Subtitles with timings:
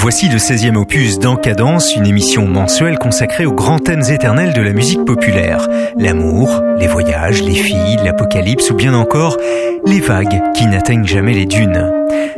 [0.00, 4.72] Voici le 16e opus d'Encadence, une émission mensuelle consacrée aux grands thèmes éternels de la
[4.72, 5.66] musique populaire.
[5.98, 9.36] L'amour, les voyages, les filles, l'apocalypse ou bien encore
[9.84, 11.90] les vagues qui n'atteignent jamais les dunes.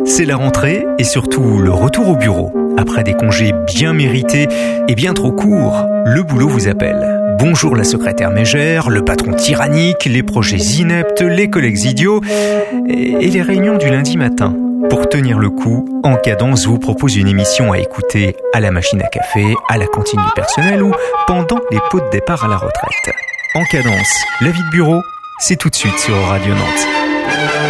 [0.06, 2.50] C'est la rentrée et surtout le retour au bureau.
[2.78, 4.48] Après des congés bien mérités
[4.88, 7.36] et bien trop courts, le boulot vous appelle.
[7.38, 12.22] Bonjour la secrétaire mégère, le patron tyrannique, les projets ineptes, les collègues idiots
[12.88, 14.54] et les réunions du lundi matin.
[14.88, 19.02] Pour tenir le coup, En Cadence vous propose une émission à écouter à la machine
[19.02, 20.92] à café, à la cantine du personnel ou
[21.26, 23.16] pendant les pots de départ à la retraite.
[23.54, 25.02] En Cadence, la vie de bureau,
[25.38, 27.69] c'est tout de suite sur Radio Nantes.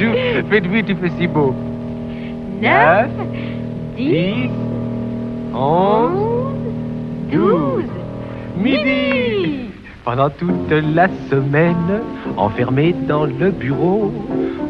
[0.00, 0.12] Chou.
[0.48, 1.54] Faites vite, il fait si beau.
[2.60, 3.10] Neuf,
[3.96, 4.50] dix, dix,
[5.54, 6.54] onze,
[7.30, 7.84] douze,
[8.56, 9.70] midi.
[10.04, 12.00] Pendant toute la semaine,
[12.36, 14.12] enfermé dans le bureau,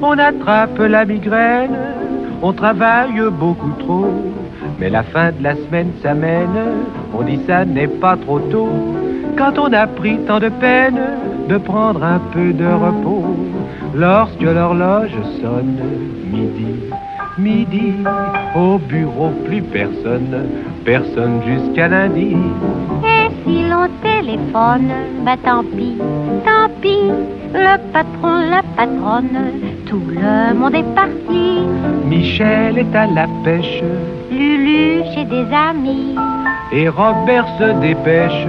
[0.03, 1.77] on attrape la migraine,
[2.43, 4.13] on travaille beaucoup trop.
[4.79, 6.59] Mais la fin de la semaine s'amène,
[7.15, 8.71] on dit ça n'est pas trop tôt.
[9.37, 11.01] Quand on a pris tant de peine
[11.49, 13.20] de prendre un peu de repos,
[13.95, 15.79] lorsque l'horloge sonne
[16.31, 16.75] midi,
[17.39, 17.95] midi,
[18.55, 20.49] au bureau plus personne,
[20.85, 22.37] personne jusqu'à lundi.
[23.05, 24.91] Et si l'on téléphone,
[25.25, 25.97] bah tant pis,
[26.45, 27.11] tant pis,
[27.55, 29.53] le patron, la patronne,
[29.87, 31.67] tout le monde est parti.
[32.07, 33.83] Michel est à la pêche
[34.31, 36.15] Lulu chez des amis,
[36.73, 38.47] et Robert se dépêche.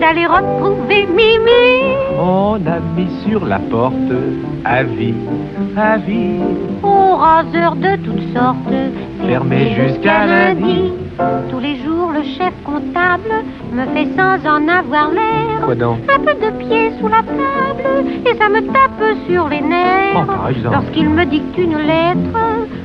[0.00, 1.96] d'aller retrouver Mimi.
[2.18, 3.94] On a mis sur la porte
[4.64, 5.14] avis,
[5.76, 6.40] avis,
[6.82, 8.74] Au raseur de toutes sortes,
[9.26, 10.92] Fermé jusqu'à lundi.
[11.50, 13.42] Tous les jours, le chef comptable
[13.72, 15.60] me fait sans en avoir l'air.
[15.64, 19.60] Quoi donc Un peu de pied sous la table et ça me tape sur les
[19.60, 20.14] nerfs.
[20.16, 20.76] Oh, par exemple.
[20.76, 22.38] Lorsqu'il me dicte une lettre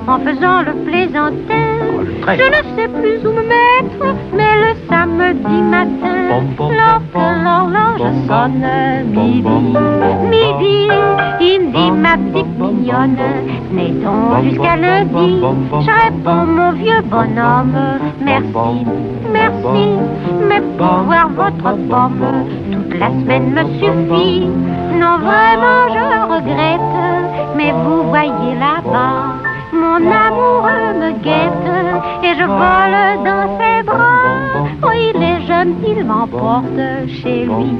[0.07, 1.72] en faisant le plaisantin.
[2.25, 6.17] Je ne sais plus où me mettre, mais le samedi matin,
[6.59, 8.65] lorsque l'horloge sonne
[9.11, 9.77] midi,
[10.29, 10.87] midi,
[11.41, 15.41] il me dit ma petite mignonne, bom, n'est bom, donc jusqu'à lundi.
[15.85, 17.77] Je réponds mon vieux bonhomme,
[18.21, 18.85] merci,
[19.31, 19.87] merci,
[20.47, 22.25] mais pour voir votre pomme,
[22.71, 24.47] toute la semaine me suffit.
[24.99, 26.95] Non, vraiment, je regrette,
[27.57, 29.35] mais vous voyez là-bas,
[29.73, 31.69] mon amoureux me guette
[32.23, 34.67] et je vole dans ses bras.
[34.83, 37.77] Oh, il est jeune, il m'emporte chez lui,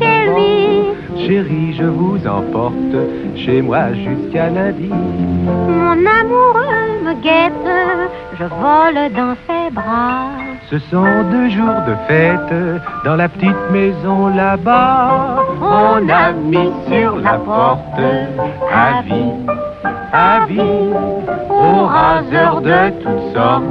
[0.00, 1.26] chez lui.
[1.26, 2.96] Chérie, je vous emporte
[3.36, 4.90] chez moi jusqu'à lundi.
[4.90, 7.52] Mon amoureux me guette,
[8.38, 10.30] je vole dans ses bras.
[10.70, 15.42] Ce sont deux jours de fête dans la petite maison là-bas.
[15.62, 18.00] On a mis sur la porte
[18.70, 19.32] avis,
[20.12, 20.60] avis,
[21.50, 23.64] au raseur de toutes sortes,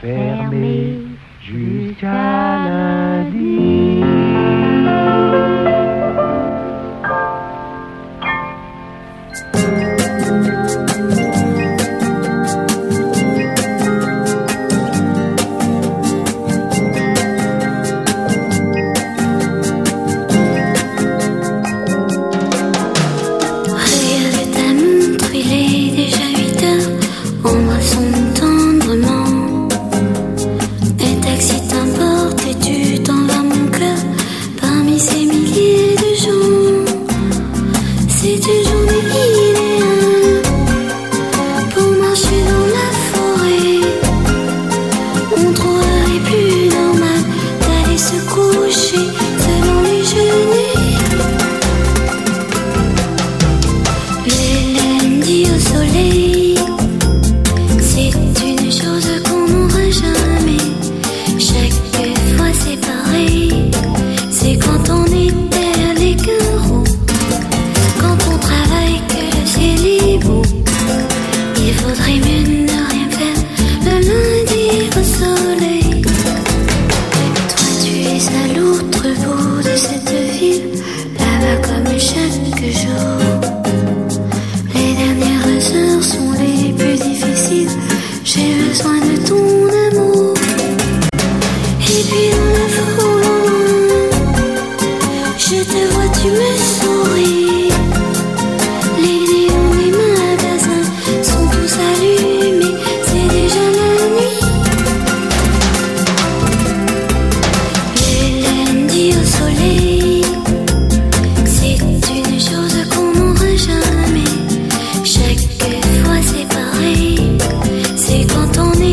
[0.00, 0.98] fermé
[1.42, 2.08] jusqu'à
[2.66, 3.93] lundi.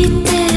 [0.02, 0.51] Vite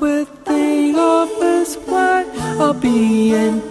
[0.00, 2.26] with thing office this.
[2.60, 3.69] I'll be in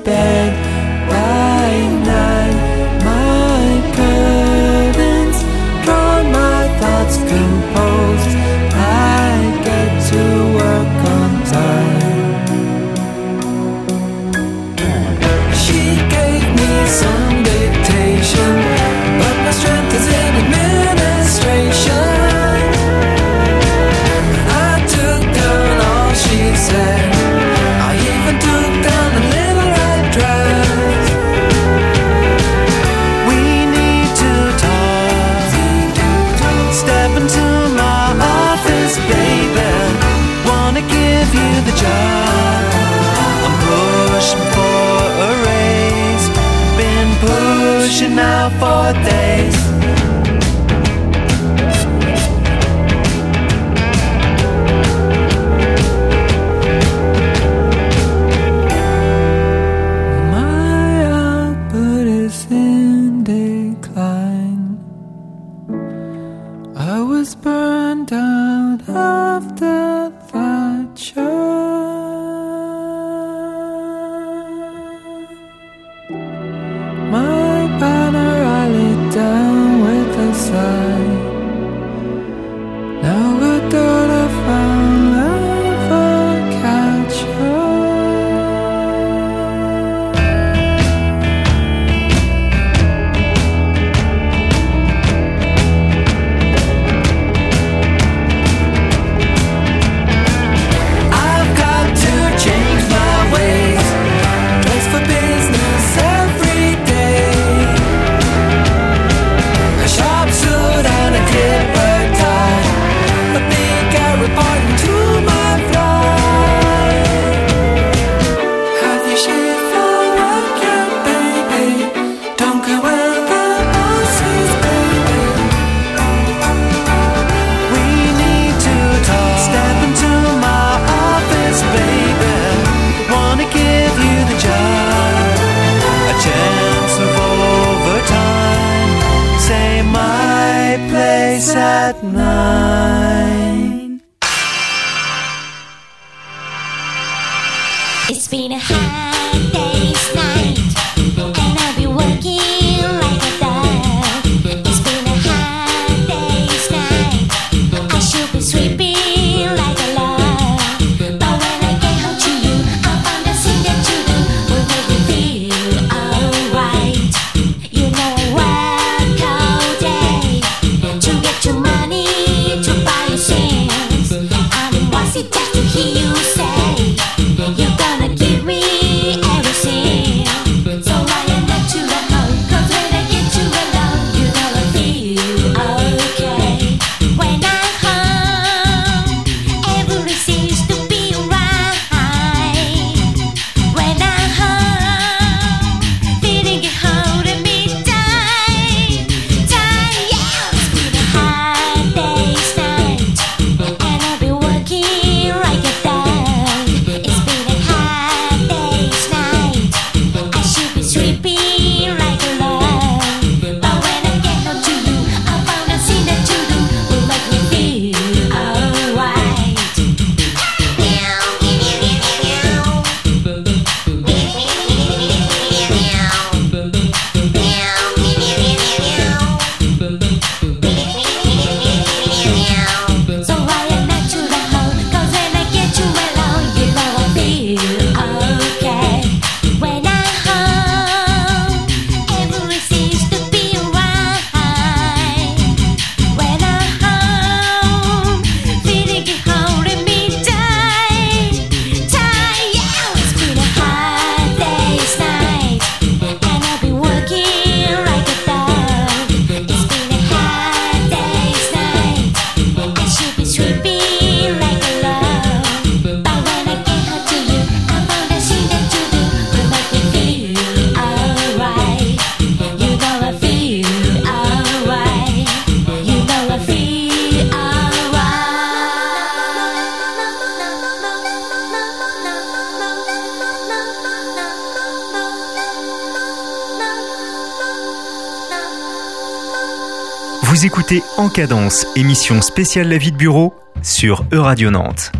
[291.13, 294.92] Cadence, émission spéciale La vie de bureau sur Euradio Nantes.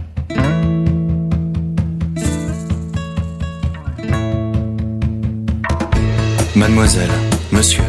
[6.56, 7.10] Mademoiselle,
[7.51, 7.84] monsieur,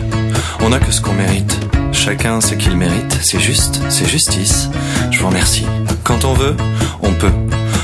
[0.61, 1.59] on n'a que ce qu'on mérite.
[1.93, 4.69] Chacun ce qu'il mérite, c'est juste, c'est justice.
[5.11, 5.67] Je vous remercie.
[6.05, 6.57] Quand on veut,
[7.03, 7.33] on peut.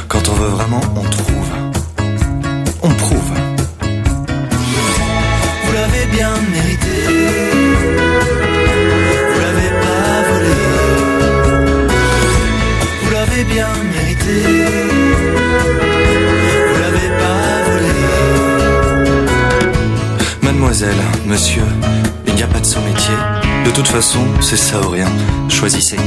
[0.08, 1.50] Quand on veut vraiment, on trouve.
[2.82, 3.32] On prouve.
[5.64, 7.55] Vous l'avez bien mérité.
[13.44, 14.42] Bien mérité.
[16.68, 17.92] Vous l'avez pas volé.
[20.42, 21.62] Mademoiselle, monsieur,
[22.26, 23.14] il n'y a pas de sous-métier.
[23.64, 25.08] De toute façon, c'est ça ou rien.
[25.48, 25.98] Choisissez.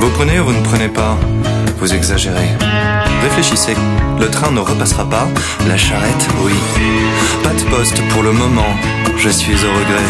[0.00, 1.18] Vous prenez ou vous ne prenez pas
[1.78, 2.48] Vous exagérez.
[3.22, 3.76] Réfléchissez.
[4.18, 5.28] Le train ne repassera pas.
[5.68, 6.52] La charrette, oui.
[7.42, 8.74] Pas de poste pour le moment.
[9.18, 10.08] Je suis au regret.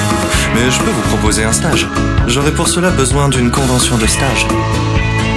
[0.55, 1.89] Mais je peux vous proposer un stage.
[2.29, 4.47] J'aurai pour cela besoin d'une convention de stage.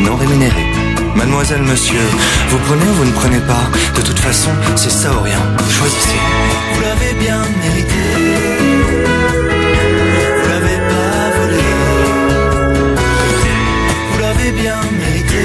[0.04, 0.66] Non rémunérée.
[1.16, 2.02] Mademoiselle, monsieur,
[2.50, 3.70] vous prenez ou vous ne prenez pas?
[3.96, 5.40] De toute façon, c'est ça ou rien.
[5.70, 6.20] Choisissez.
[6.74, 8.04] Vous l'avez bien mérité.
[10.42, 11.64] Vous l'avez pas volé.
[14.12, 15.44] Vous l'avez bien mérité.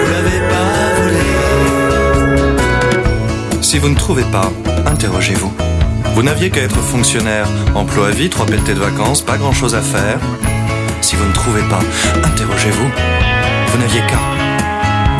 [0.00, 1.24] Vous l'avez pas volé.
[3.62, 4.50] Si vous ne trouvez pas,
[4.86, 5.52] interrogez-vous.
[6.14, 9.74] Vous n'aviez qu'à être fonctionnaire, emploi à vie, trois pelletés de vacances, pas grand chose
[9.74, 10.18] à faire.
[11.16, 11.80] Si vous ne trouvez pas,
[12.28, 12.90] interrogez-vous.
[13.68, 14.20] Vous n'aviez qu'à.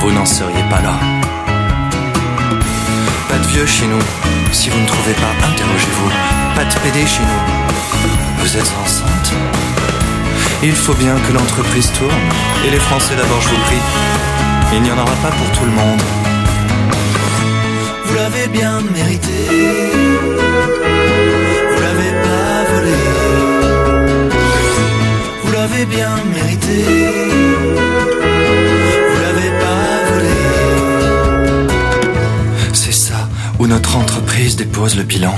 [0.00, 0.92] Vous n'en seriez pas là.
[3.30, 4.02] Pas de vieux chez nous.
[4.52, 6.10] Si vous ne trouvez pas, interrogez-vous.
[6.54, 7.42] Pas de PD chez nous.
[8.40, 9.32] Vous êtes enceinte.
[10.62, 12.28] Il faut bien que l'entreprise tourne.
[12.66, 13.80] Et les Français d'abord, je vous prie.
[14.74, 16.02] Il n'y en aura pas pour tout le monde.
[18.04, 19.32] Vous l'avez bien mérité.
[34.56, 35.34] Entreprise dépose le bilan.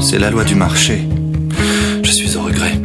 [0.00, 1.08] C'est la loi du marché.
[2.02, 2.78] Je suis au regret.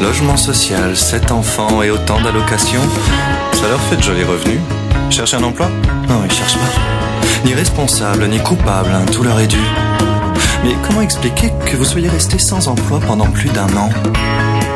[0.00, 2.82] Logement social, 7 enfants et autant d'allocations,
[3.52, 4.60] ça leur fait de jolis revenus.
[5.10, 5.68] Cherche un emploi
[6.08, 6.80] Non, ils cherchent pas.
[7.44, 9.60] Ni responsable, ni coupable, hein, tout leur est dû.
[10.64, 13.90] Mais comment expliquer que vous soyez resté sans emploi pendant plus d'un an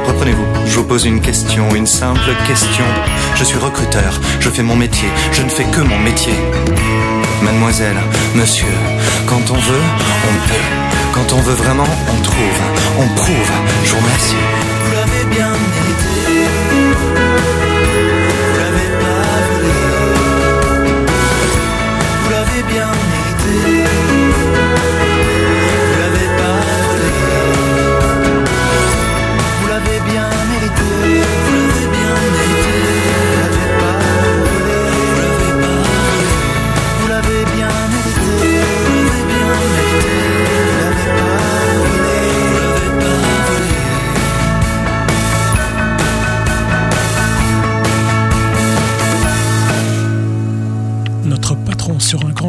[0.06, 2.84] Reprenez-vous, je vous pose une question, une simple question.
[3.36, 6.34] Je suis recruteur, je fais mon métier, je ne fais que mon métier.
[7.44, 7.96] Mademoiselle,
[8.34, 8.72] monsieur,
[9.26, 9.82] quand on veut,
[10.30, 10.54] on peut.
[11.12, 12.60] Quand on veut vraiment, on trouve,
[12.98, 13.52] on prouve.
[13.84, 14.36] Je vous remercie.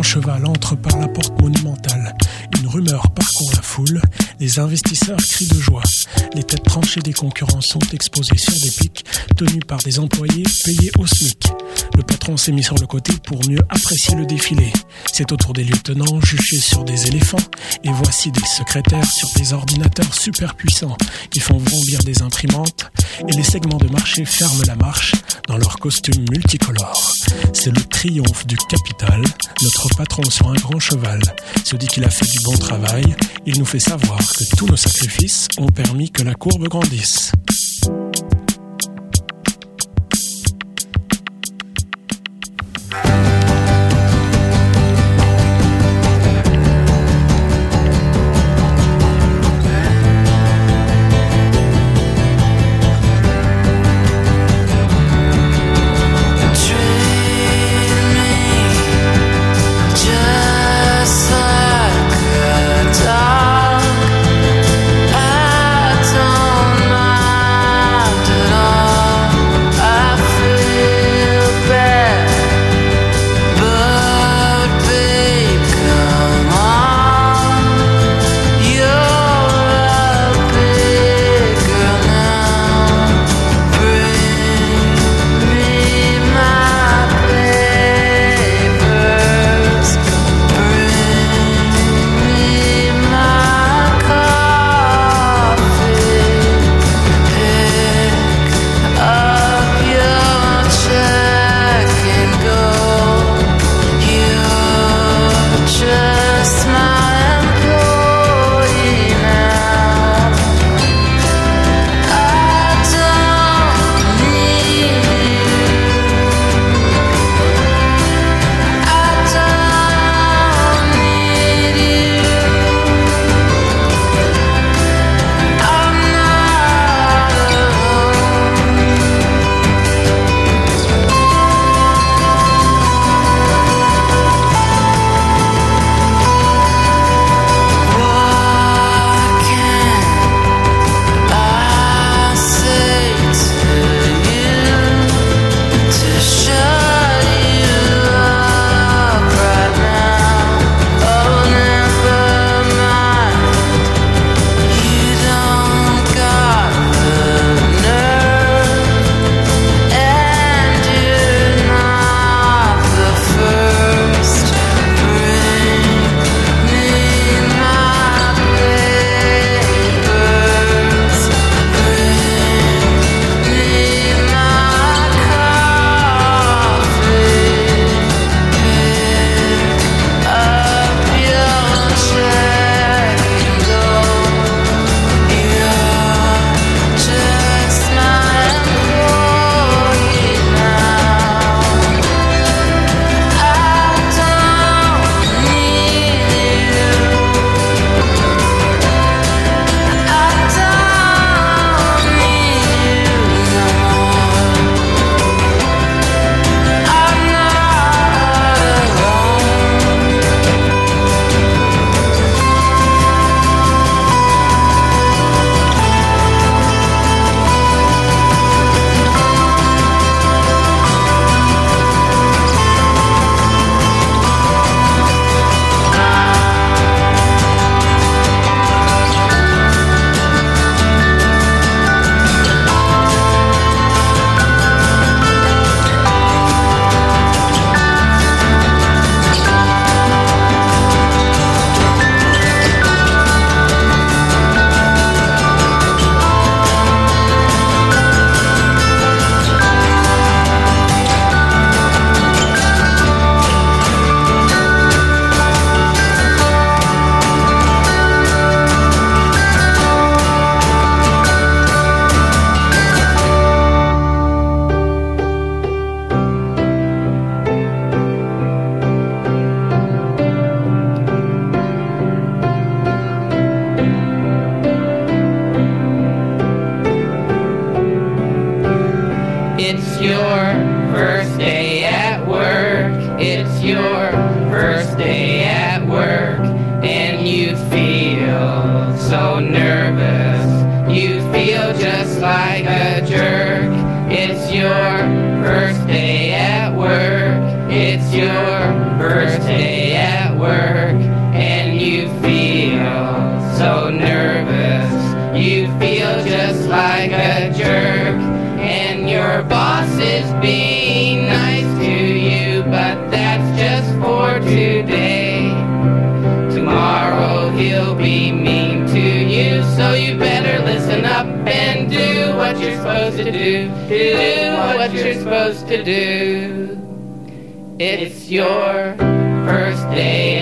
[0.06, 2.15] Cheval entre par la porte monumentale.
[2.60, 4.02] Une rumeur parcourt la foule.
[4.39, 5.82] Les investisseurs crient de joie.
[6.36, 9.04] Les têtes tranchées des concurrents sont exposées sur des pics
[9.36, 11.48] tenus par des employés payés au SMIC.
[11.96, 14.72] Le patron s'est mis sur le côté pour mieux apprécier le défilé.
[15.17, 17.38] C'est au tour des lieutenants juchés sur des éléphants.
[17.86, 20.97] Et voici des secrétaires sur des ordinateurs super puissants
[21.30, 22.91] qui font bondir des imprimantes.
[23.25, 25.13] Et les segments de marché ferment la marche
[25.47, 27.13] dans leurs costumes multicolores.
[27.54, 29.23] C'est le triomphe du capital.
[29.63, 31.21] Notre patron sur un grand cheval
[31.63, 33.15] se dit qu'il a fait du bon travail.
[33.45, 37.32] Il nous fait savoir que tous nos sacrifices ont permis que la courbe grandisse.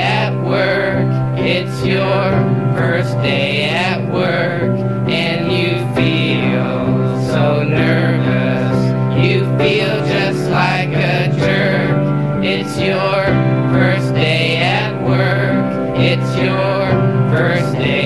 [0.03, 1.07] At work.
[1.39, 2.23] It's your
[2.77, 4.77] first day at work.
[5.09, 6.75] And you feel
[7.31, 8.77] so nervous.
[9.25, 12.43] You feel just like a jerk.
[12.43, 13.23] It's your
[13.73, 15.97] first day at work.
[15.97, 16.83] It's your
[17.33, 18.02] first day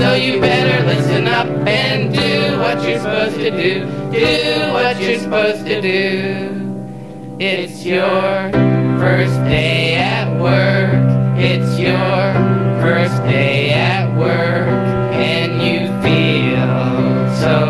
[0.00, 3.80] so you better listen up and do what you're supposed to do.
[4.10, 7.36] Do what you're supposed to do.
[7.38, 8.50] It's your
[8.98, 11.04] first day at work.
[11.38, 12.32] It's your
[12.80, 14.70] first day at work.
[15.12, 17.69] And you feel so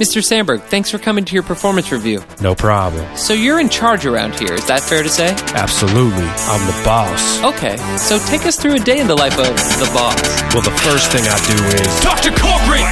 [0.00, 0.24] Mr.
[0.24, 2.24] Sandberg, thanks for coming to your performance review.
[2.40, 3.04] No problem.
[3.20, 5.36] So you're in charge around here, is that fair to say?
[5.52, 6.24] Absolutely.
[6.24, 7.20] I'm the boss.
[7.52, 10.16] Okay, so take us through a day in the life of the boss.
[10.56, 11.52] Well, the first thing I do
[11.84, 12.32] is Dr.
[12.32, 12.88] Corporate,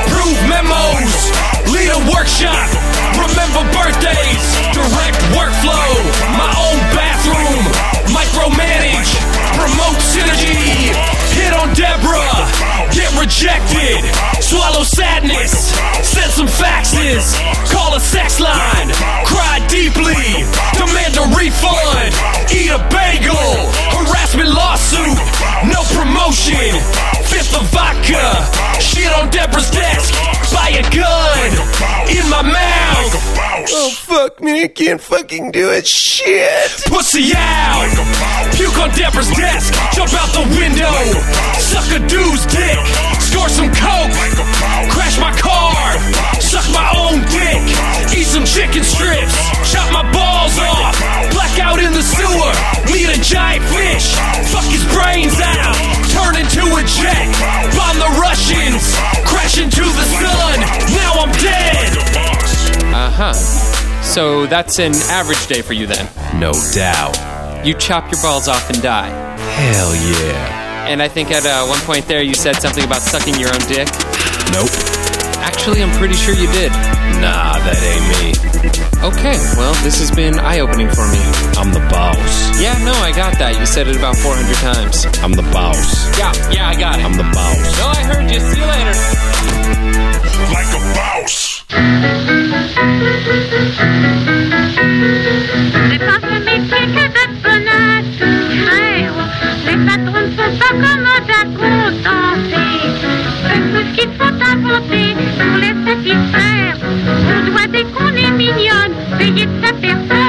[0.00, 1.12] approve memos,
[1.76, 2.72] lead a workshop,
[3.20, 5.92] remember birthdays, direct workflow,
[6.40, 7.68] my own bathroom,
[8.16, 9.12] micromanage,
[9.60, 11.15] promote synergy, hit on
[11.76, 12.48] Deborah,
[12.90, 14.00] get rejected,
[14.40, 17.36] swallow sadness, send some faxes,
[17.70, 18.88] call a sex line,
[19.28, 20.16] cry deeply,
[20.72, 22.16] demand a refund,
[22.48, 23.36] eat a bagel,
[23.92, 25.20] harassment lawsuit,
[25.68, 26.80] no promotion,
[27.28, 28.24] fifth of vodka,
[28.80, 30.14] shit on Deborah's desk,
[30.54, 31.52] buy a gun,
[32.08, 33.25] in my mouth.
[33.68, 35.86] Oh fuck me, I can't fucking do it.
[35.86, 36.70] Shit.
[36.86, 37.90] Pussy out!
[38.54, 40.94] Puke on Deborah's desk, jump out the window,
[41.58, 42.78] suck a dude's dick,
[43.18, 44.14] score some coke,
[44.94, 45.98] crash my car,
[46.40, 47.60] suck my own dick,
[48.14, 49.34] eat some chicken strips,
[49.72, 50.94] chop my balls off,
[51.34, 52.52] black out in the sewer,
[52.94, 54.14] meet a giant fish,
[54.48, 55.74] fuck his brains out,
[56.14, 57.26] turn into a jet,
[57.74, 58.94] bomb the Russians,
[59.26, 60.56] crash into the sun,
[60.94, 61.95] now I'm dead!
[63.18, 64.02] Uh huh.
[64.02, 66.04] So that's an average day for you then.
[66.38, 67.16] No doubt.
[67.64, 69.08] You chop your balls off and die.
[69.56, 70.86] Hell yeah.
[70.86, 73.60] And I think at uh, one point there you said something about sucking your own
[73.72, 73.88] dick.
[74.52, 74.68] Nope.
[75.40, 76.70] Actually, I'm pretty sure you did.
[77.16, 78.36] Nah, that ain't me.
[79.00, 81.24] Okay, well, this has been eye opening for me.
[81.56, 82.60] I'm the boss.
[82.60, 83.56] Yeah, no, I got that.
[83.58, 85.06] You said it about 400 times.
[85.24, 86.04] I'm the boss.
[86.18, 87.04] Yeah, yeah, I got it.
[87.06, 87.64] I'm the boss.
[87.80, 88.40] No, I heard you.
[88.44, 88.92] See you later.
[90.52, 91.55] Like a boss!
[91.68, 91.76] Ce
[96.44, 97.24] métier que de
[98.18, 99.14] tout faire.
[99.66, 102.72] Les patrons ne sont pas commodes à contenter.
[103.48, 106.76] C'est tout ce qu'il faut inventer pour les satisfaire.
[107.34, 110.25] On doit dès qu'on est mignonne payer de sa personne.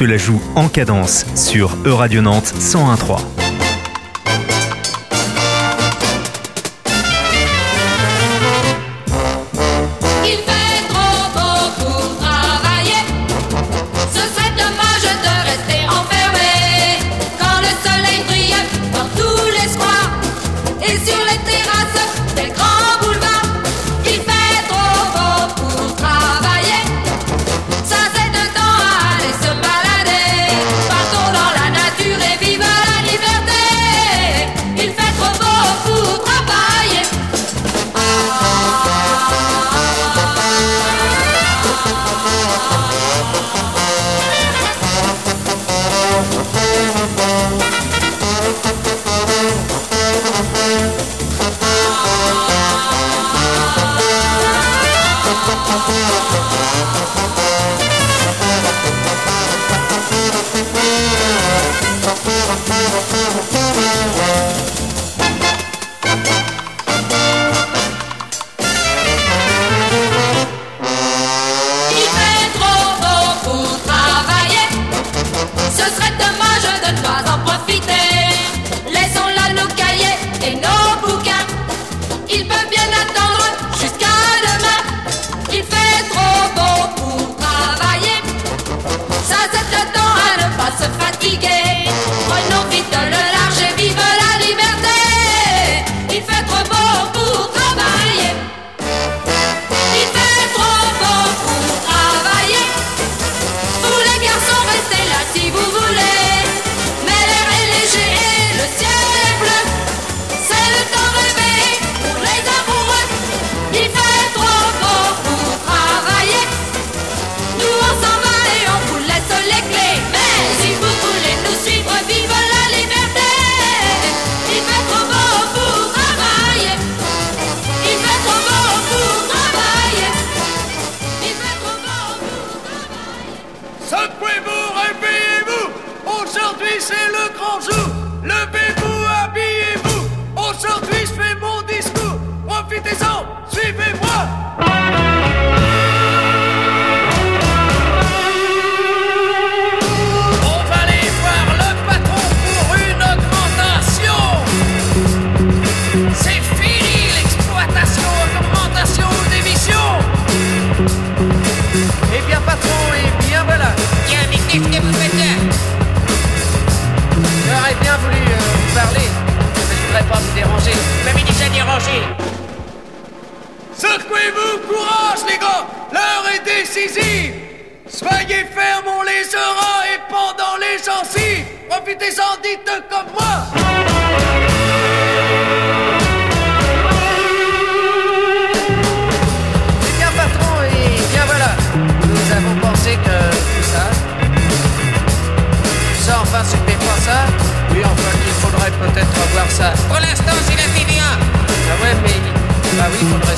[0.00, 3.39] se la joue en cadence sur Euradio Nantes 1013.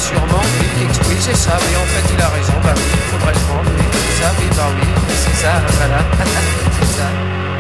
[0.03, 3.39] sûrement oui, oui c'est ça, mais en fait il a raison, bah oui, faudrait le
[3.47, 4.89] prendre, mais c'est ça, oui, bah oui,
[5.23, 5.99] c'est ça, voilà,
[6.81, 7.52] c'est ça.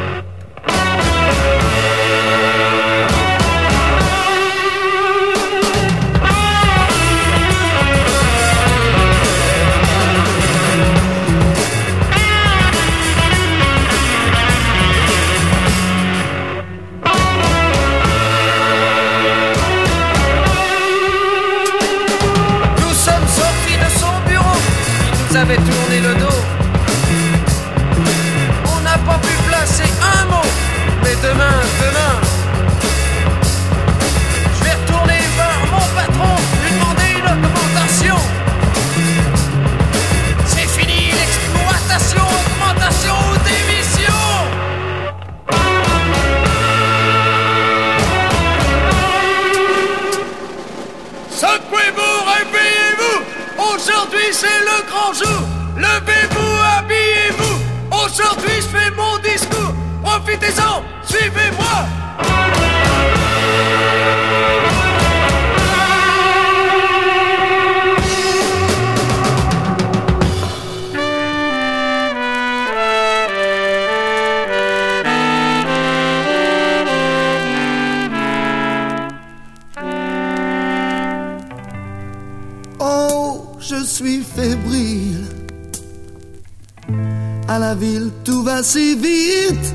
[87.54, 89.74] À la ville, tout va si vite.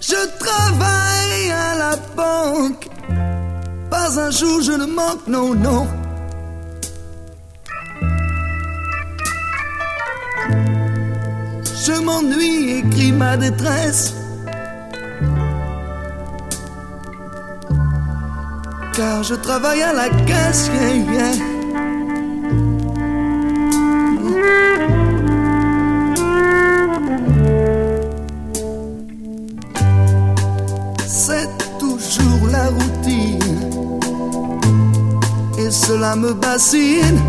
[0.00, 2.88] Je travaille à la banque.
[3.88, 5.86] Pas un jour je ne manque, non, non.
[11.86, 14.12] Je m'ennuie, écrit ma détresse.
[18.96, 21.49] Car je travaille à la caisse, yeah, yeah.
[35.90, 37.20] Cela me bassine.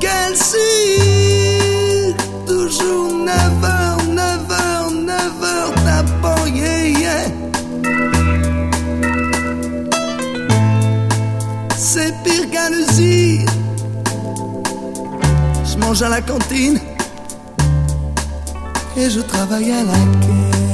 [0.00, 2.14] Quel signe
[2.46, 3.74] Toujours 9h,
[4.22, 4.62] 9h,
[5.12, 5.50] 9h
[5.86, 7.26] tapant, yeah, yeah.
[11.76, 13.48] C'est pire qu'un usine.
[15.64, 16.78] Je mange à la cantine.
[18.94, 20.68] Et je travaille à la caisse.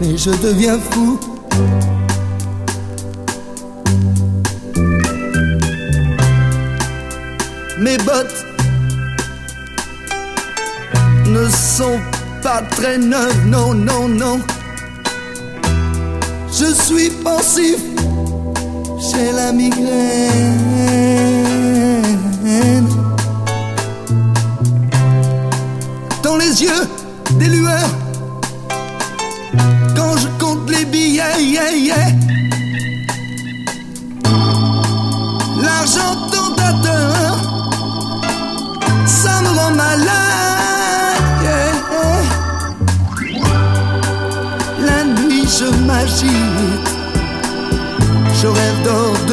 [0.00, 1.33] Mais je deviens fou
[7.84, 8.46] Mes bottes
[11.26, 12.00] ne sont
[12.42, 14.40] pas très neuves, non, non, non.
[16.50, 17.76] Je suis pensif,
[18.98, 19.84] j'ai la migraine.
[26.22, 26.88] Dans les yeux,
[27.38, 27.94] des lueurs.
[29.94, 32.23] Quand je compte les billets, yeah, yeah.
[48.34, 49.23] Je rêve d'or,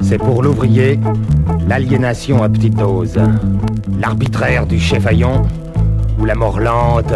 [0.00, 0.98] c'est pour l'ouvrier
[1.68, 3.18] l'aliénation à petite dose,
[3.98, 5.42] l'arbitraire du chef haillon
[6.18, 7.14] ou la mort lente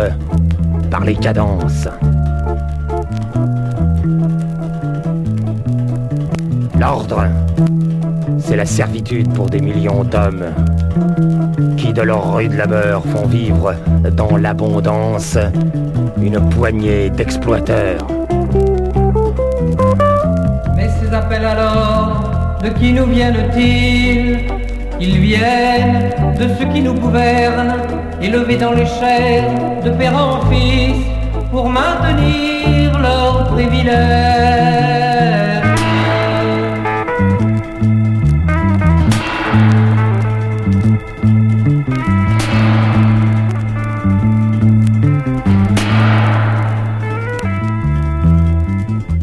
[0.90, 1.88] par les cadences.
[6.78, 7.26] L'ordre,
[8.38, 10.46] c'est la servitude pour des millions d'hommes
[11.76, 13.74] qui, de leur rude labeur, font vivre
[14.12, 15.36] dans l'abondance
[16.20, 18.06] une poignée d'exploiteurs.
[21.30, 24.46] Appels alors, de qui nous viennent-ils?
[24.98, 26.08] Ils viennent
[26.38, 27.74] de ceux qui nous gouvernent,
[28.22, 31.04] élevés dans les chaînes de père en fils,
[31.50, 33.94] pour maintenir leurs privilèges.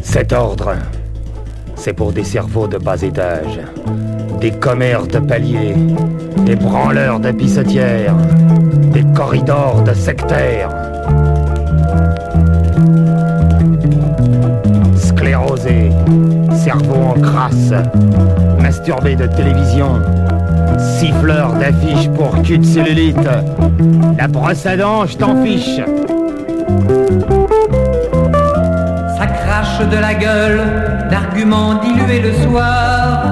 [0.04, 0.76] Cet ordre,
[1.86, 3.60] c'est pour des cerveaux de bas étage,
[4.40, 5.76] des commères de paliers,
[6.44, 8.16] des branleurs de pissotières,
[8.92, 10.68] des corridors de sectaires.
[14.96, 15.92] Sclérosés,
[16.56, 17.72] cerveau en crasse,
[18.60, 20.00] masturbés de télévision,
[20.98, 23.28] siffleurs d'affiches pour cul de cellulite.
[24.18, 25.80] La brosse à dents, je t'en fiche.
[29.78, 33.26] De la gueule d'arguments dilués le soir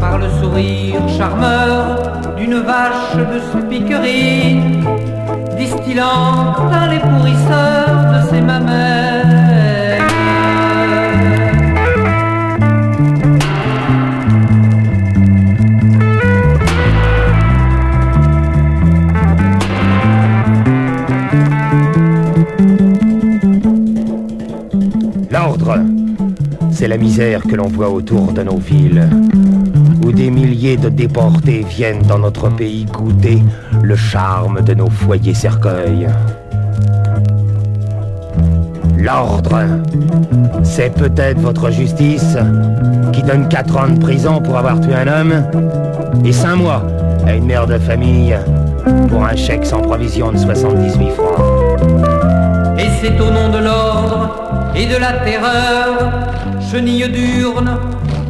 [0.00, 4.60] par le sourire charmeur d'une vache de spiquerie,
[5.56, 9.47] distillant dans les pourrisseurs de ses mamelles.
[26.78, 29.10] C'est la misère que l'on voit autour de nos villes,
[30.04, 33.42] où des milliers de déportés viennent dans notre pays goûter
[33.82, 36.08] le charme de nos foyers cercueils.
[38.96, 39.58] L'ordre,
[40.62, 42.36] c'est peut-être votre justice
[43.12, 45.34] qui donne 4 ans de prison pour avoir tué un homme
[46.24, 46.86] et 5 mois
[47.26, 48.36] à une mère de famille
[49.08, 51.40] pour un chèque sans provision de 78 francs.
[52.78, 56.28] Et c'est au nom de l'ordre et de la terreur,
[56.70, 57.78] chenille d'urne,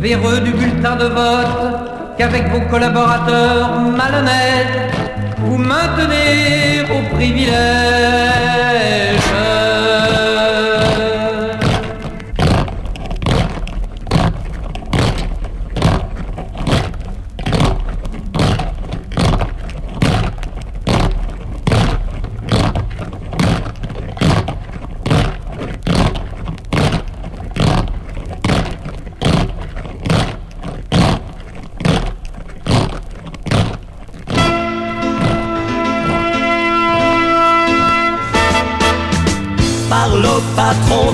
[0.01, 4.95] véreux du bulletin de vote, qu'avec vos collaborateurs malhonnêtes,
[5.39, 7.59] vous maintenez vos privilèges.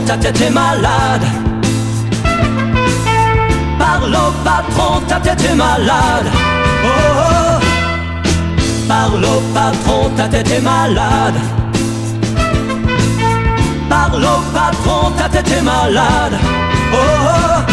[0.07, 1.27] Ta tête est malade.
[3.79, 6.27] Parle au patron, ta tête est malade.
[6.85, 7.65] Oh, oh.
[8.89, 11.35] Parle au patron, ta tête est malade.
[13.89, 16.39] Parle au patron, ta tête est malade.
[16.93, 17.73] Oh, oh.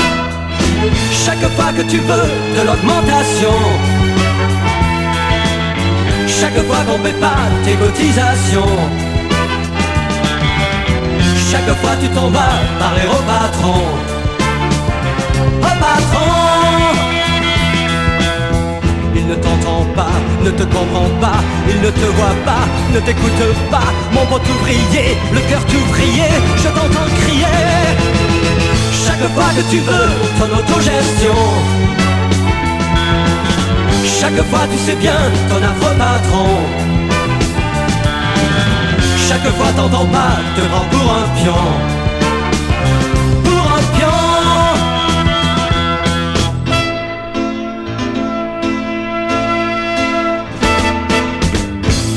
[1.26, 3.58] Chaque fois que tu veux de l'augmentation.
[6.28, 9.11] Chaque fois qu'on paie pas tes cotisations.
[11.52, 13.82] Chaque fois tu t'en vas parler au patron
[15.60, 16.32] Au patron
[19.14, 23.44] Il ne t'entend pas, ne te comprend pas Il ne te voit pas, ne t'écoute
[23.70, 23.90] pas.
[24.14, 27.60] Mon pote ouvrier, le cœur d'ouvrier Je t'entends crier.
[29.06, 31.40] Chaque fois que tu veux ton autogestion.
[34.06, 37.01] Chaque fois tu sais bien ton affreux patron
[39.32, 41.64] chaque fois t'entends pas, te prends pour un pion.
[43.46, 44.20] Pour un pion.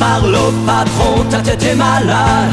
[0.00, 2.52] Parle au patron, ta tête est malade.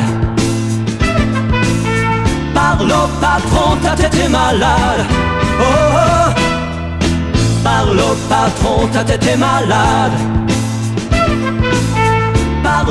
[2.53, 5.05] Parle au patron, ta tête est malade.
[5.59, 6.31] Oh, oh.
[7.63, 10.50] Parle au patron, ta tête est malade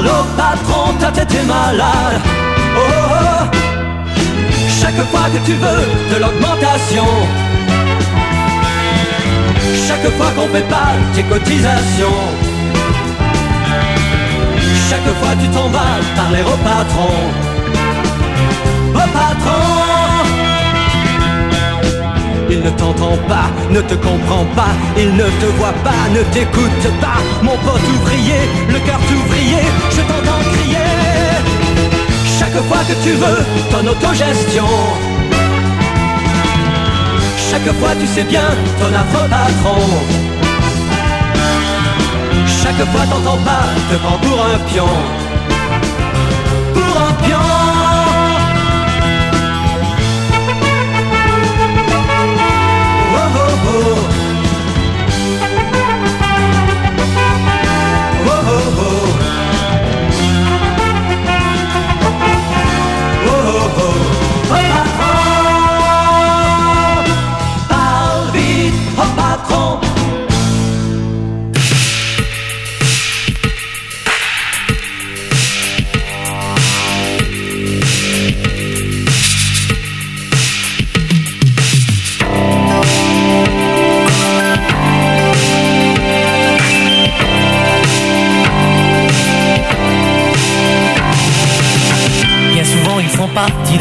[0.01, 2.20] Au patron, ta tête est malade.
[2.74, 3.57] Oh, oh, oh.
[4.80, 7.05] Chaque fois que tu veux de l'augmentation.
[9.86, 12.20] Chaque fois qu'on fait pas tes cotisations.
[14.88, 17.14] Chaque fois tu t'en vas parler au patron.
[18.94, 20.09] Au patron.
[22.70, 27.18] Ne t'entend pas, ne te comprend pas, il ne te voit pas, ne t'écoute pas.
[27.42, 30.76] Mon pote ouvrier, le cœur d'ouvrier, je t'entends crier.
[32.38, 34.68] Chaque fois que tu veux ton autogestion.
[37.50, 38.48] Chaque fois tu sais bien
[38.78, 39.80] ton affreux patron.
[42.62, 45.29] Chaque fois t'entends pas, te prends pour un pion.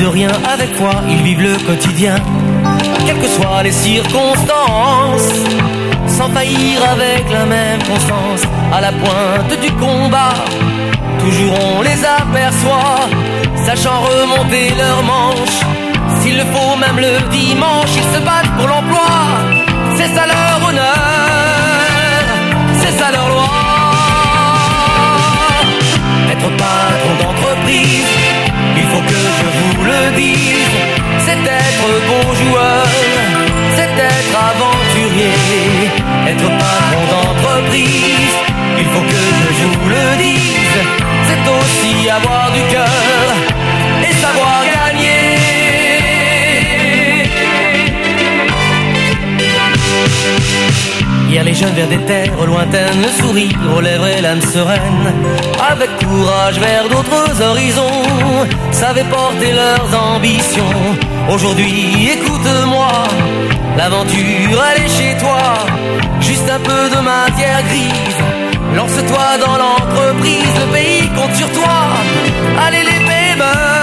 [0.09, 2.15] Rien avec foi, ils vivent le quotidien,
[3.05, 5.31] quelles que soient les circonstances,
[6.07, 8.43] sans faillir avec la même constance,
[8.73, 10.33] à la pointe du combat,
[11.19, 13.07] toujours on les aperçoit,
[13.65, 15.59] sachant remonter leurs manches,
[16.21, 19.09] s'il le faut même le dimanche, ils se battent pour l'emploi,
[19.95, 20.95] c'est ça leur honneur,
[22.81, 23.49] c'est ça leur loi.
[26.31, 28.05] Être patron d'entreprise,
[28.79, 30.75] il faut que je vous le dise,
[31.25, 32.85] c'est être bon joueur,
[33.75, 35.35] c'est être aventurier.
[36.31, 38.35] Être patron d'entreprise,
[38.77, 39.25] il faut que
[39.59, 40.77] je vous le dise,
[41.27, 42.88] c'est aussi avoir du cœur
[51.45, 55.13] Les jeunes vers des terres lointaines, le sourire aux lèvres et l'âme sereine,
[55.71, 60.79] avec courage vers d'autres horizons, savaient porter leurs ambitions.
[61.33, 62.91] Aujourd'hui, écoute-moi,
[63.77, 65.65] l'aventure elle est chez toi,
[66.19, 68.19] juste un peu de matière grise.
[68.75, 71.77] Lance-toi dans l'entreprise, le pays compte sur toi.
[72.67, 73.79] Allez les PME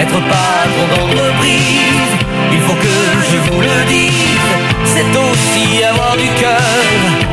[0.00, 2.35] être patron d'entreprise.
[2.52, 2.96] Il faut que
[3.30, 4.12] je vous le dise,
[4.84, 7.25] c'est aussi avoir du cœur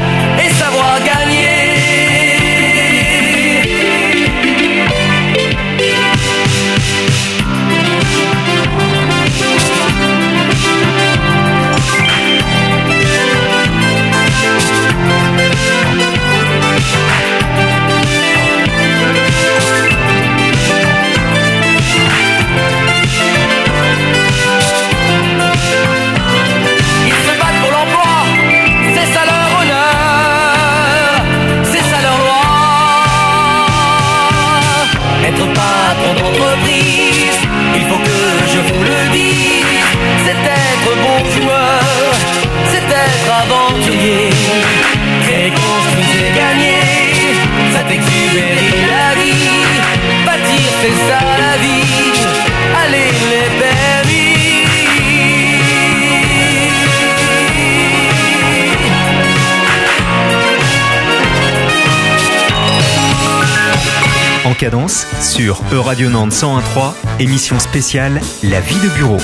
[64.54, 69.18] En cadence, sur E-Radio Nantes 101.3, émission spéciale La vie de bureau.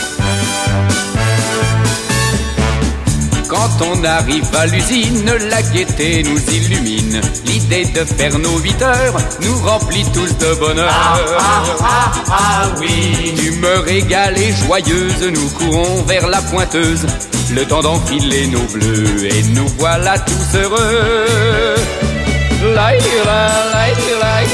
[3.47, 7.21] Quand on arrive à l'usine, la gaieté nous illumine.
[7.45, 10.89] L'idée de faire nos 8 heures nous remplit tous de bonheur.
[10.89, 13.35] Ah, ah, ah, oui.
[13.37, 17.05] D'humeur égale et joyeuse, nous courons vers la pointeuse.
[17.53, 21.75] Le temps d'enfiler nos bleus et nous voilà tous heureux.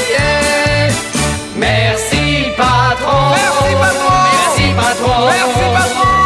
[0.08, 0.65] Yeah.
[1.56, 3.30] Merci patron.
[3.32, 4.18] Merci, patron.
[4.32, 5.26] Merci patron.
[5.26, 6.16] Merci, patron.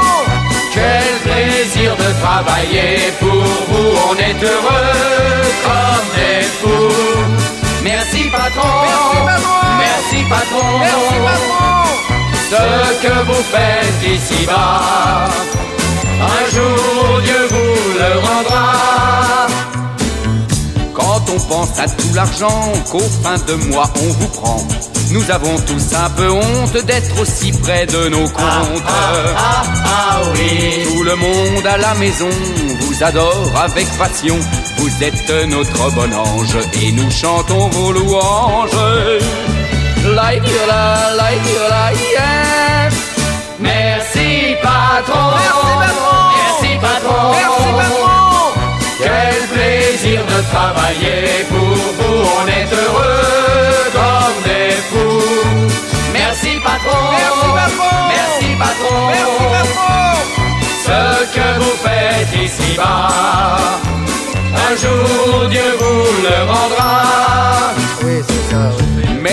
[0.74, 3.90] Quel plaisir de travailler pour vous.
[4.08, 7.40] On est heureux comme des fous.
[7.82, 8.82] Merci patron.
[8.82, 9.60] Merci, patron.
[9.78, 10.78] Merci patron.
[10.80, 11.70] Merci, patron.
[12.50, 15.28] Ce que vous faites ici-bas,
[16.20, 19.49] un jour Dieu vous le rendra.
[21.32, 24.66] On pense à tout l'argent qu'au fin de mois on vous prend,
[25.12, 28.82] nous avons tous un peu honte d'être aussi près de nos comptes.
[28.86, 30.84] Ah, ah oui.
[30.88, 32.28] Tout le monde à la maison
[32.80, 34.36] vous adore avec passion.
[34.78, 38.70] Vous êtes notre bon ange et nous chantons vos louanges.
[40.04, 42.90] Like you, la, like la, yeah.
[43.60, 45.30] Merci patron.
[45.36, 46.30] Merci, patron.
[46.34, 47.30] Merci patron.
[47.32, 48.09] Merci, patron.
[50.53, 51.59] Travailler pour
[51.98, 52.18] vous.
[52.38, 55.70] On est heureux comme des fous.
[56.12, 57.03] Merci patron.
[57.12, 57.96] Merci, patron.
[58.09, 58.98] Merci patron.
[59.09, 59.90] Merci, patron.
[60.86, 63.09] Ce que vous faites ici-bas,
[64.68, 67.72] un jour Dieu vous le rendra.
[68.03, 68.89] Oui, c'est ça.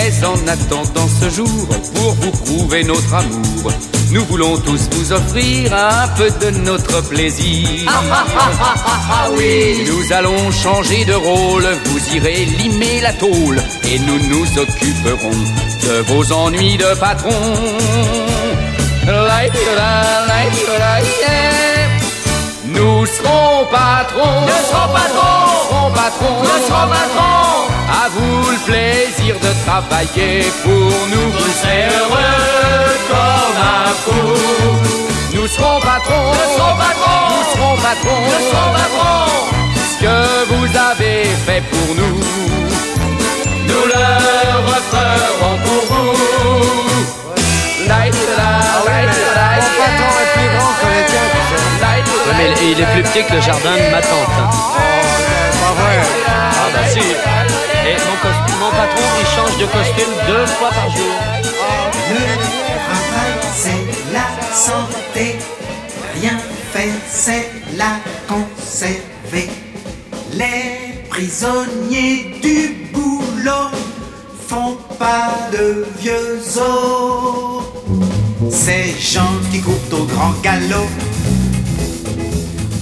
[0.08, 3.70] Mais en attendant ce jour, pour vous prouver notre amour,
[4.10, 7.68] nous voulons tous vous offrir un peu de notre plaisir.
[7.86, 9.84] Ah, ah, ah, ah, ah, ah, oui.
[9.86, 15.38] Nous allons changer de rôle, vous irez limer la tôle et nous nous occuperons
[15.82, 17.30] de vos ennuis de patron.
[22.64, 25.26] Nous serons patrons, Nous serons patrons.
[25.44, 27.77] nous serons patrons, Nous serons patrons.
[27.90, 30.72] À vous le plaisir de travailler pour
[31.12, 31.30] nous.
[31.32, 34.28] Vous serez heureux comme un fou.
[35.34, 37.28] Nous serons patrons, Nous serons patrons.
[37.30, 39.30] nous serons patrons, Nous serons patrons.
[39.90, 40.18] Ce que
[40.52, 42.16] vous avez fait pour nous,
[43.68, 44.06] nous le
[44.72, 46.12] referons pour vous.
[52.26, 54.36] Ouais, mais il- il est plus petit que le jardin de ma tante.
[55.76, 56.02] Hein.
[56.28, 56.98] Ah bah si.
[56.98, 61.14] Et mon, cos- mon patron, il change de costume deux fois par jour.
[62.10, 62.24] Le
[62.86, 65.36] travail, c'est la santé.
[66.20, 66.38] Rien
[66.72, 67.98] faire, c'est la
[68.28, 69.48] conserver.
[70.32, 73.70] Les prisonniers du boulot
[74.48, 77.64] font pas de vieux os.
[78.50, 80.88] Ces gens qui courent au grand galop,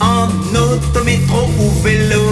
[0.01, 2.23] en auto, métro ou vélo,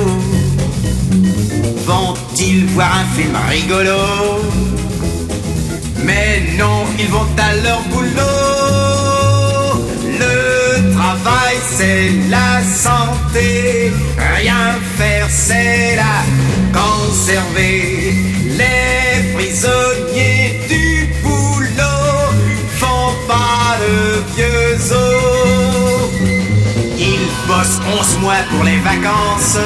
[1.86, 4.00] vont-ils voir un film rigolo
[6.04, 8.10] mais non, ils vont à leur boulot.
[10.20, 13.90] Le travail, c'est la santé.
[14.36, 18.14] Rien faire, c'est la conserver.
[18.58, 22.34] Les prisonniers du boulot
[22.76, 26.10] font pas de vieux os.
[26.98, 29.58] Ils bossent 11 mois pour les vacances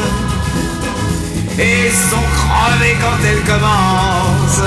[1.59, 4.63] et sont crevés quand elles commencent.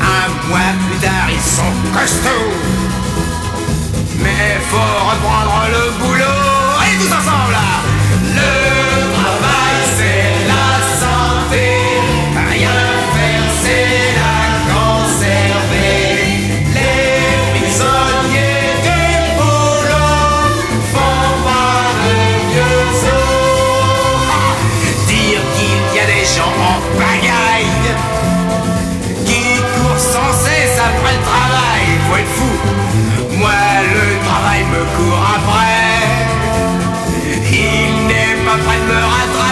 [0.00, 2.52] Un mois plus tard, ils sont costauds.
[4.22, 6.24] Mais faut reprendre le boulot.
[6.84, 7.56] Et tous ensemble
[38.48, 39.47] De me rattraper.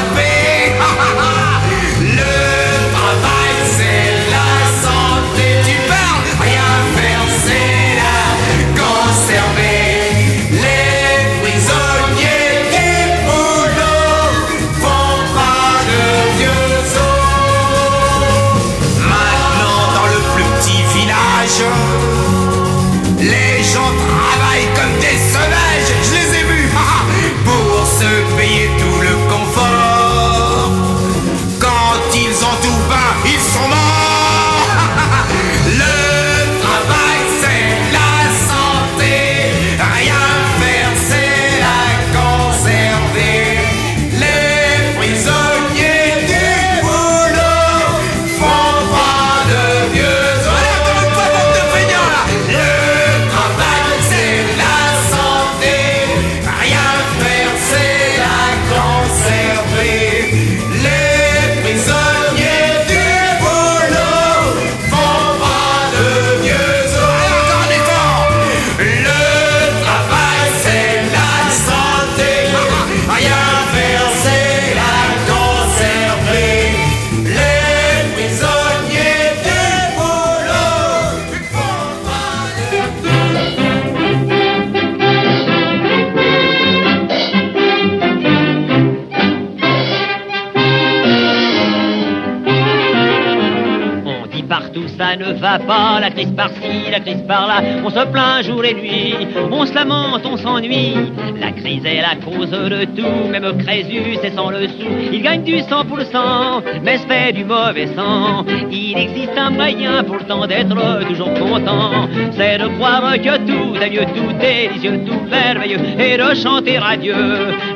[97.87, 99.15] On se plaint jour et nuit,
[99.53, 100.95] on se lamente, on s'ennuie.
[101.41, 104.89] La crise est la cause de tout, même Crésus c'est sans le sou.
[105.13, 108.45] Il gagne du 100%, mais se fait du mauvais sang.
[108.73, 113.77] Il existe un moyen pour le temps d'être toujours content, c'est de croire que tout
[113.81, 117.15] est mieux, tout délicieux, tout merveilleux, et de chanter à Dieu.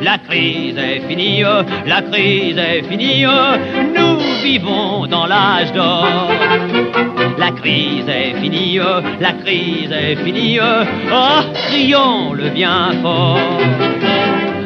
[0.02, 1.44] La crise est finie,
[1.86, 3.24] la crise est finie,
[3.96, 6.08] nous vivons dans l'âge d'or.
[7.38, 8.78] La crise est finie,
[9.20, 13.38] la crise est finie, oh, crions-le bien fort.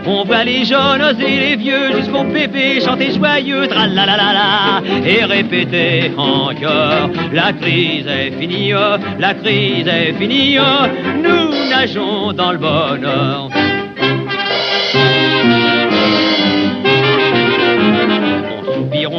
[0.07, 7.09] On voit les jeunes et les vieux jusqu'au bébé chanter joyeux, tralalalala, et répéter encore.
[7.32, 8.72] La crise est finie,
[9.18, 10.59] la crise est finie,
[11.22, 13.49] nous nageons dans le bonheur.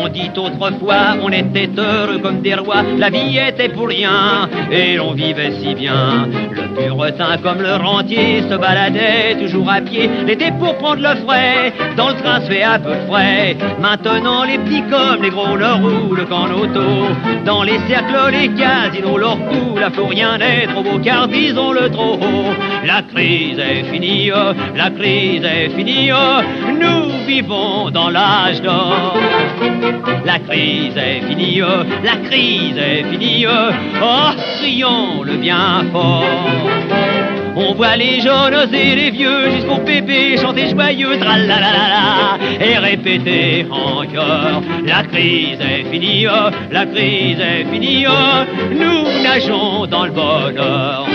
[0.05, 4.97] On dit autrefois, on était heureux comme des rois, la vie était pour rien, et
[4.97, 6.29] l'on vivait si bien.
[6.75, 10.09] Puretin comme le rentier se baladait toujours à pied.
[10.25, 13.55] L'été pour prendre le frais, dans le train se fait à peu frais.
[13.79, 16.81] Maintenant les petits comme les gros leur roulent qu'en auto.
[17.45, 21.71] Dans les cercles, les casinos leur coulent, là faut rien être trop beau car disons
[21.71, 22.53] le trop haut.
[22.85, 26.41] La crise est finie, oh, la crise est finie, oh.
[26.79, 29.15] nous vivons dans l'âge d'or.
[30.25, 34.25] La crise est finie, oh, la crise est finie, oh,
[35.25, 36.64] le bien fort.
[37.57, 44.61] On voit les jeunes et les vieux jusqu'au pépé chanter joyeux, tralalala, et répéter encore.
[44.85, 51.07] La crise est finie, oh, la crise est finie, oh, nous nageons dans le bonheur.